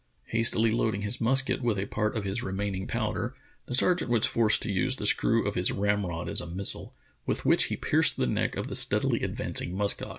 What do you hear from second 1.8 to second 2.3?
part of